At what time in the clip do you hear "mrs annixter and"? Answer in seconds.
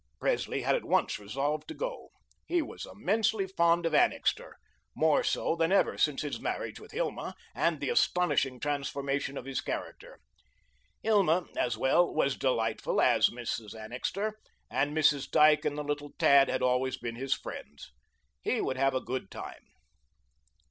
13.29-14.97